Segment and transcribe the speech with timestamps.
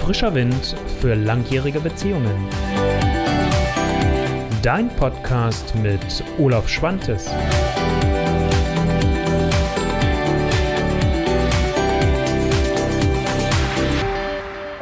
[0.00, 2.48] Frischer Wind für langjährige Beziehungen.
[4.62, 6.00] Dein Podcast mit
[6.38, 7.28] Olaf Schwantes.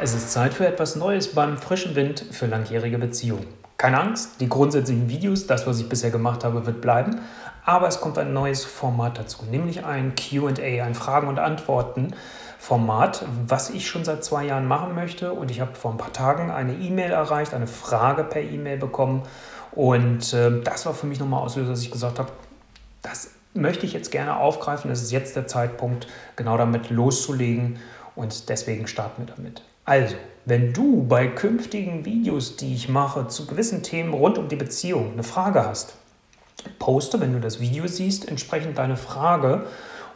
[0.01, 3.45] Es ist Zeit für etwas Neues beim frischen Wind für langjährige Beziehungen.
[3.77, 7.19] Keine Angst, die grundsätzlichen Videos, das, was ich bisher gemacht habe, wird bleiben.
[7.65, 11.39] Aber es kommt ein neues Format dazu, nämlich ein QA, ein Fragen- und
[12.59, 15.33] Antworten-Format, was ich schon seit zwei Jahren machen möchte.
[15.33, 19.23] Und ich habe vor ein paar Tagen eine E-Mail erreicht, eine Frage per E-Mail bekommen.
[19.71, 22.31] Und äh, das war für mich nochmal Auslöser, dass ich gesagt habe,
[23.01, 24.91] das möchte ich jetzt gerne aufgreifen.
[24.91, 27.79] Es ist jetzt der Zeitpunkt, genau damit loszulegen.
[28.15, 29.63] Und deswegen starten wir damit.
[29.85, 34.55] Also, wenn du bei künftigen Videos, die ich mache, zu gewissen Themen rund um die
[34.55, 35.95] Beziehung eine Frage hast,
[36.77, 39.65] poste, wenn du das Video siehst, entsprechend deine Frage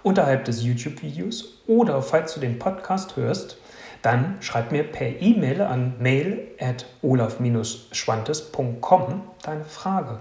[0.04, 3.58] unterhalb des YouTube-Videos oder falls du den Podcast hörst,
[4.02, 10.20] dann schreib mir per E-Mail an mail at olaf-schwantes.com deine Frage.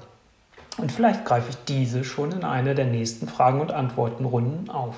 [0.78, 4.94] Und vielleicht greife ich diese schon in einer der nächsten Fragen- und Antwortenrunden auf.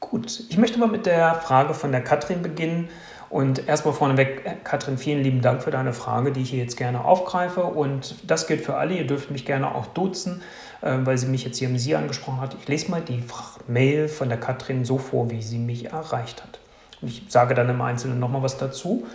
[0.00, 2.88] Gut, ich möchte mal mit der Frage von der Katrin beginnen.
[3.28, 7.04] Und erstmal vorneweg, Katrin, vielen lieben Dank für deine Frage, die ich hier jetzt gerne
[7.04, 7.64] aufgreife.
[7.64, 8.94] Und das gilt für alle.
[8.94, 10.65] Ihr dürft mich gerne auch duzen, äh,
[11.04, 12.56] weil sie mich jetzt hier im Sie angesprochen hat.
[12.60, 13.22] Ich lese mal die
[13.66, 16.58] Mail von der Katrin so vor, wie sie mich erreicht hat.
[17.02, 19.06] Ich sage dann im Einzelnen nochmal was dazu.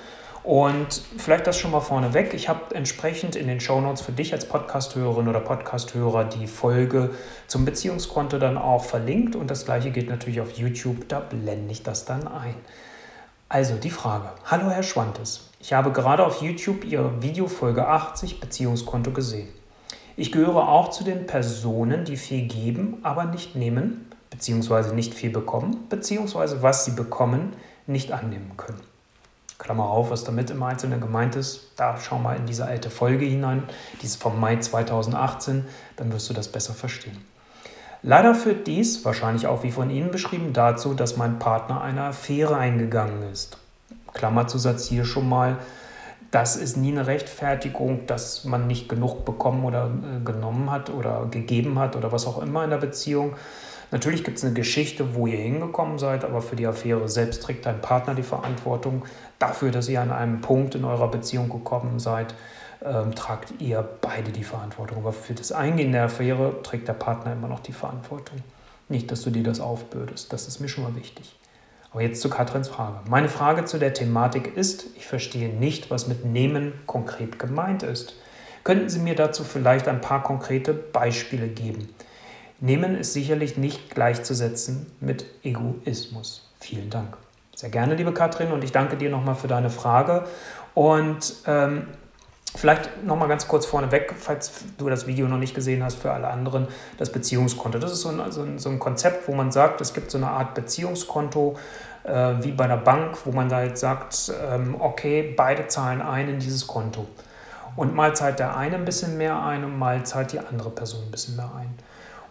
[0.43, 2.33] Und vielleicht das schon mal vorneweg.
[2.33, 7.11] Ich habe entsprechend in den Shownotes für dich als Podcasthörerin oder Podcasthörer die Folge
[7.47, 9.35] zum Beziehungskonto dann auch verlinkt.
[9.35, 11.07] Und das gleiche gilt natürlich auf YouTube.
[11.09, 12.55] Da blende ich das dann ein.
[13.49, 14.29] Also die Frage.
[14.45, 15.49] Hallo Herr Schwantes.
[15.59, 19.60] Ich habe gerade auf YouTube Ihre Videofolge 80 Beziehungskonto gesehen.
[20.21, 25.31] Ich gehöre auch zu den Personen, die viel geben, aber nicht nehmen, beziehungsweise nicht viel
[25.31, 27.53] bekommen, beziehungsweise was sie bekommen,
[27.87, 28.79] nicht annehmen können.
[29.57, 33.25] Klammer auf, was damit im Einzelnen gemeint ist, da schau mal in diese alte Folge
[33.25, 33.63] hinein,
[33.99, 35.65] die ist vom Mai 2018,
[35.95, 37.17] dann wirst du das besser verstehen.
[38.03, 42.57] Leider führt dies, wahrscheinlich auch wie von Ihnen beschrieben, dazu, dass mein Partner eine Affäre
[42.57, 43.57] eingegangen ist.
[44.13, 45.57] Klammerzusatz hier schon mal,
[46.31, 51.27] das ist nie eine Rechtfertigung, dass man nicht genug bekommen oder äh, genommen hat oder
[51.29, 53.35] gegeben hat oder was auch immer in der Beziehung.
[53.91, 57.65] Natürlich gibt es eine Geschichte, wo ihr hingekommen seid, aber für die Affäre selbst trägt
[57.65, 59.03] dein Partner die Verantwortung.
[59.37, 62.33] Dafür, dass ihr an einem Punkt in eurer Beziehung gekommen seid,
[62.85, 64.99] ähm, tragt ihr beide die Verantwortung.
[64.99, 68.37] Aber für das Eingehen der Affäre trägt der Partner immer noch die Verantwortung.
[68.87, 70.31] Nicht, dass du dir das aufbürdest.
[70.31, 71.35] Das ist mir schon mal wichtig.
[71.91, 72.99] Aber jetzt zu Katrins Frage.
[73.09, 78.15] Meine Frage zu der Thematik ist, ich verstehe nicht, was mit Nehmen konkret gemeint ist.
[78.63, 81.89] Könnten Sie mir dazu vielleicht ein paar konkrete Beispiele geben?
[82.59, 86.47] Nehmen ist sicherlich nicht gleichzusetzen mit Egoismus.
[86.59, 87.17] Vielen Dank.
[87.55, 90.25] Sehr gerne, liebe Katrin, und ich danke dir nochmal für deine Frage.
[90.73, 91.87] Und ähm,
[92.55, 96.27] Vielleicht nochmal ganz kurz vorneweg, falls du das Video noch nicht gesehen hast, für alle
[96.27, 96.67] anderen,
[96.97, 97.79] das Beziehungskonto.
[97.79, 100.17] Das ist so ein, so ein, so ein Konzept, wo man sagt, es gibt so
[100.17, 101.57] eine Art Beziehungskonto,
[102.03, 106.27] äh, wie bei einer Bank, wo man da jetzt sagt, ähm, okay, beide zahlen ein
[106.27, 107.07] in dieses Konto.
[107.77, 111.03] Und mal zahlt der eine ein bisschen mehr ein und mal zahlt die andere Person
[111.05, 111.73] ein bisschen mehr ein.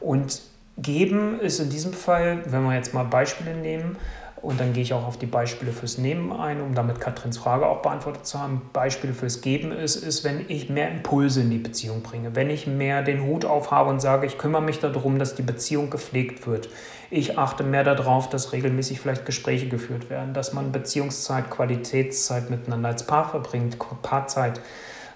[0.01, 0.43] Und
[0.77, 3.97] geben ist in diesem Fall, wenn wir jetzt mal Beispiele nehmen,
[4.43, 7.67] und dann gehe ich auch auf die Beispiele fürs Nehmen ein, um damit Katrins Frage
[7.67, 8.63] auch beantwortet zu haben.
[8.73, 12.67] Beispiele fürs Geben ist, ist, wenn ich mehr Impulse in die Beziehung bringe, wenn ich
[12.67, 16.71] mehr den Hut aufhabe und sage, ich kümmere mich darum, dass die Beziehung gepflegt wird.
[17.11, 22.89] Ich achte mehr darauf, dass regelmäßig vielleicht Gespräche geführt werden, dass man Beziehungszeit, Qualitätszeit miteinander
[22.89, 24.61] als Paar verbringt, Paarzeit.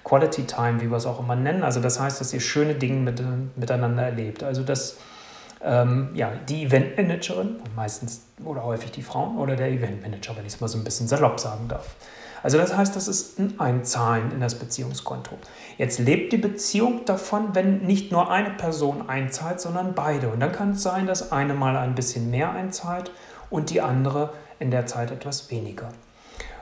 [0.04, 1.62] Quality Time, wie wir es auch immer nennen.
[1.62, 3.22] Also das heißt, dass ihr schöne Dinge mit,
[3.56, 4.42] miteinander erlebt.
[4.42, 4.98] Also dass
[5.64, 10.60] ähm, ja, die Eventmanagerin, meistens oder häufig die Frauen oder der Eventmanager, wenn ich es
[10.60, 11.86] mal so ein bisschen salopp sagen darf.
[12.42, 15.38] Also das heißt, das ist ein Einzahlen in das Beziehungskonto.
[15.78, 20.28] Jetzt lebt die Beziehung davon, wenn nicht nur eine Person einzahlt, sondern beide.
[20.28, 23.10] Und dann kann es sein, dass eine mal ein bisschen mehr einzahlt
[23.48, 25.88] und die andere in der Zeit etwas weniger.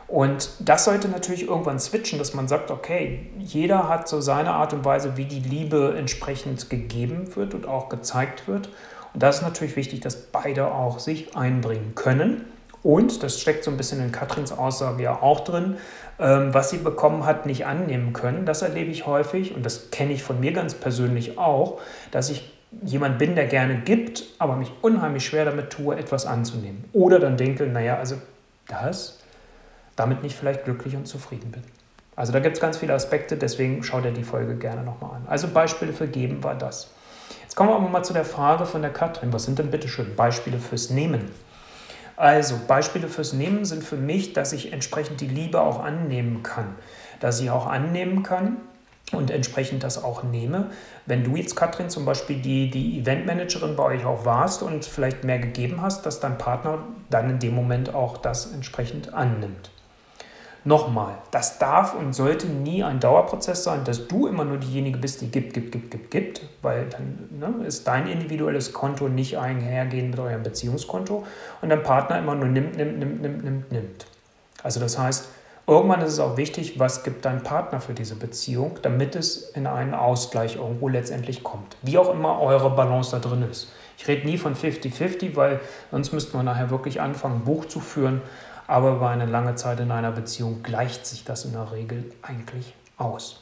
[0.06, 4.74] Und das sollte natürlich irgendwann switchen, dass man sagt, okay, jeder hat so seine Art
[4.74, 8.68] und Weise, wie die Liebe entsprechend gegeben wird und auch gezeigt wird.
[9.14, 12.44] Und da ist natürlich wichtig, dass beide auch sich einbringen können.
[12.82, 15.76] Und, das steckt so ein bisschen in Katrins Aussage ja auch drin,
[16.18, 18.44] ähm, was sie bekommen hat, nicht annehmen können.
[18.44, 21.80] Das erlebe ich häufig und das kenne ich von mir ganz persönlich auch,
[22.10, 26.84] dass ich jemand bin, der gerne gibt, aber mich unheimlich schwer damit tue, etwas anzunehmen.
[26.92, 28.16] Oder dann denke, naja, also
[28.66, 29.18] das
[29.96, 31.62] damit nicht vielleicht glücklich und zufrieden bin.
[32.16, 35.26] Also da gibt es ganz viele Aspekte, deswegen schau dir die Folge gerne nochmal an.
[35.28, 36.90] Also Beispiele für geben war das.
[37.42, 39.32] Jetzt kommen wir aber mal zu der Frage von der Katrin.
[39.32, 41.30] Was sind denn bitte schön Beispiele fürs Nehmen?
[42.16, 46.76] Also Beispiele fürs Nehmen sind für mich, dass ich entsprechend die Liebe auch annehmen kann.
[47.20, 48.58] Dass ich auch annehmen kann,
[49.12, 50.70] und entsprechend das auch nehme.
[51.06, 55.24] Wenn du jetzt, Katrin, zum Beispiel die, die Eventmanagerin bei euch auch warst und vielleicht
[55.24, 56.78] mehr gegeben hast, dass dein Partner
[57.10, 59.70] dann in dem Moment auch das entsprechend annimmt.
[60.64, 65.20] Nochmal, das darf und sollte nie ein Dauerprozess sein, dass du immer nur diejenige bist,
[65.20, 70.10] die gibt, gibt, gibt, gibt, gibt, weil dann ne, ist dein individuelles Konto nicht einhergehend
[70.10, 71.26] mit eurem Beziehungskonto
[71.62, 74.06] und dein Partner immer nur nimmt, nimmt, nimmt, nimmt, nimmt, nimmt.
[74.62, 75.28] Also das heißt,
[75.64, 79.68] Irgendwann ist es auch wichtig, was gibt dein Partner für diese Beziehung, damit es in
[79.68, 81.76] einen Ausgleich irgendwo letztendlich kommt.
[81.82, 83.68] Wie auch immer eure Balance da drin ist.
[83.96, 85.60] Ich rede nie von 50-50, weil
[85.92, 88.22] sonst müssten wir nachher wirklich anfangen, ein Buch zu führen.
[88.66, 92.74] Aber über eine lange Zeit in einer Beziehung gleicht sich das in der Regel eigentlich
[92.96, 93.40] aus.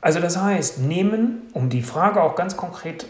[0.00, 3.06] Also das heißt, nehmen, um die Frage auch ganz konkret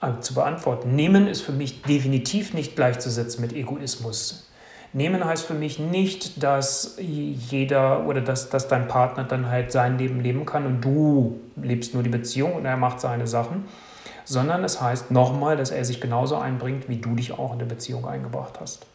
[0.00, 4.48] äh, zu beantworten, nehmen ist für mich definitiv nicht gleichzusetzen mit Egoismus.
[4.94, 9.96] Nehmen heißt für mich nicht, dass jeder oder dass, dass dein Partner dann halt sein
[9.96, 13.64] Leben leben kann und du lebst nur die Beziehung und er macht seine Sachen,
[14.24, 17.66] sondern es heißt nochmal, dass er sich genauso einbringt, wie du dich auch in der
[17.66, 18.86] Beziehung eingebracht hast.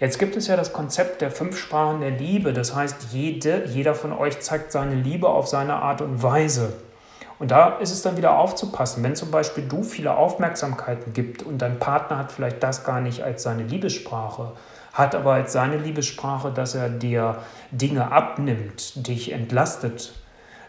[0.00, 2.54] Jetzt gibt es ja das Konzept der fünf Sprachen der Liebe.
[2.54, 6.72] Das heißt, jede, jeder von euch zeigt seine Liebe auf seine Art und Weise.
[7.38, 11.58] Und da ist es dann wieder aufzupassen, wenn zum Beispiel du viele Aufmerksamkeiten gibst und
[11.58, 14.52] dein Partner hat vielleicht das gar nicht als seine Liebessprache,
[14.94, 17.38] hat aber als seine Liebessprache, dass er dir
[17.70, 20.14] Dinge abnimmt, dich entlastet,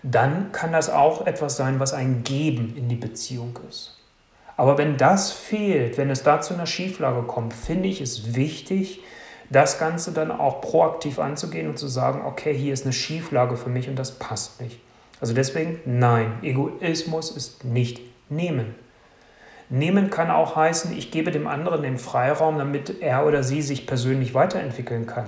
[0.04, 3.98] dann kann das auch etwas sein, was ein Geben in die Beziehung ist.
[4.58, 9.02] Aber wenn das fehlt, wenn es da zu einer Schieflage kommt, finde ich es wichtig,
[9.52, 13.70] das Ganze dann auch proaktiv anzugehen und zu sagen, okay, hier ist eine Schieflage für
[13.70, 14.80] mich und das passt nicht.
[15.20, 18.74] Also deswegen, nein, Egoismus ist nicht nehmen.
[19.70, 23.88] Nehmen kann auch heißen, ich gebe dem anderen den Freiraum, damit er oder sie sich
[23.88, 25.28] persönlich weiterentwickeln kann.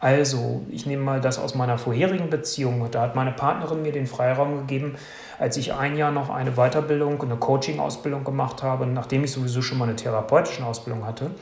[0.00, 2.88] Also, ich nehme mal das aus meiner vorherigen Beziehung.
[2.90, 4.94] Da hat meine Partnerin mir den Freiraum gegeben,
[5.40, 9.78] als ich ein Jahr noch eine Weiterbildung, eine Coaching-Ausbildung gemacht habe, nachdem ich sowieso schon
[9.78, 11.32] mal eine therapeutische Ausbildung hatte,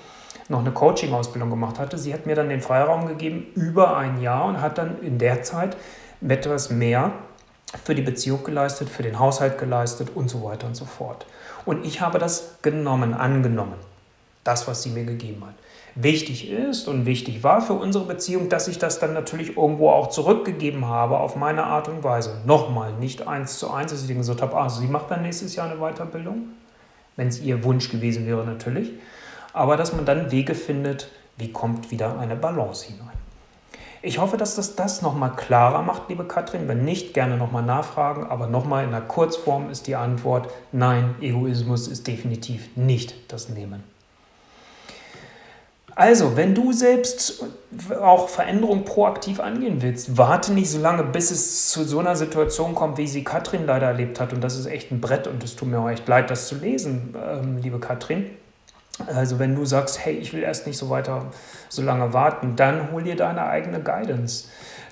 [0.49, 1.99] noch eine Coaching-Ausbildung gemacht hatte.
[1.99, 5.43] Sie hat mir dann den Freiraum gegeben über ein Jahr und hat dann in der
[5.43, 5.77] Zeit
[6.27, 7.13] etwas mehr
[7.85, 11.27] für die Beziehung geleistet, für den Haushalt geleistet und so weiter und so fort.
[11.65, 13.75] Und ich habe das genommen, angenommen,
[14.45, 15.55] das, was sie mir gegeben hat.
[15.99, 20.09] Wichtig ist und wichtig war für unsere Beziehung, dass ich das dann natürlich irgendwo auch
[20.09, 22.43] zurückgegeben habe auf meine Art und Weise.
[22.45, 25.71] Nochmal, nicht eins zu eins, dass ich gesagt habe, also sie macht dann nächstes Jahr
[25.71, 26.51] eine Weiterbildung,
[27.17, 28.93] wenn es ihr Wunsch gewesen wäre natürlich.
[29.57, 31.09] Aber dass man dann Wege findet,
[31.39, 33.17] wie kommt wieder eine Balance hinein.
[34.03, 36.69] Ich hoffe, dass das das nochmal klarer macht, liebe Katrin.
[36.69, 38.27] Wenn nicht, gerne nochmal nachfragen.
[38.27, 43.83] Aber nochmal in der Kurzform ist die Antwort, nein, Egoismus ist definitiv nicht das Nehmen.
[45.95, 47.43] Also, wenn du selbst
[47.99, 52.75] auch Veränderungen proaktiv angehen willst, warte nicht so lange, bis es zu so einer Situation
[52.75, 54.35] kommt, wie sie Katrin leider erlebt hat.
[54.35, 56.57] Und das ist echt ein Brett und es tut mir auch echt leid, das zu
[56.57, 58.27] lesen, ähm, liebe Katrin.
[59.07, 61.27] Also wenn du sagst, hey, ich will erst nicht so weiter
[61.69, 64.49] so lange warten, dann hol dir deine eigene Guidance.